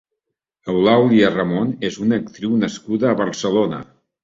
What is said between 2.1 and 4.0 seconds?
actriu nascuda a Barcelona.